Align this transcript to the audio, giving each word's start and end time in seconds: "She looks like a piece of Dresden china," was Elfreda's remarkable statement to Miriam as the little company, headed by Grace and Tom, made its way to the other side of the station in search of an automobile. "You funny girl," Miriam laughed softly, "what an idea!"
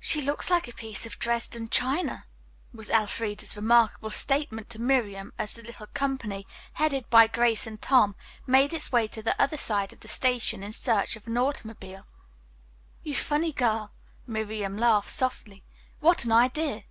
"She 0.00 0.20
looks 0.20 0.50
like 0.50 0.66
a 0.66 0.72
piece 0.72 1.06
of 1.06 1.20
Dresden 1.20 1.68
china," 1.68 2.26
was 2.74 2.90
Elfreda's 2.90 3.54
remarkable 3.54 4.10
statement 4.10 4.68
to 4.70 4.80
Miriam 4.80 5.32
as 5.38 5.54
the 5.54 5.62
little 5.62 5.86
company, 5.86 6.44
headed 6.72 7.08
by 7.08 7.28
Grace 7.28 7.68
and 7.68 7.80
Tom, 7.80 8.16
made 8.48 8.72
its 8.72 8.90
way 8.90 9.06
to 9.06 9.22
the 9.22 9.40
other 9.40 9.56
side 9.56 9.92
of 9.92 10.00
the 10.00 10.08
station 10.08 10.64
in 10.64 10.72
search 10.72 11.14
of 11.14 11.28
an 11.28 11.38
automobile. 11.38 12.04
"You 13.04 13.14
funny 13.14 13.52
girl," 13.52 13.92
Miriam 14.26 14.76
laughed 14.76 15.10
softly, 15.10 15.62
"what 16.00 16.24
an 16.24 16.32
idea!" 16.32 16.82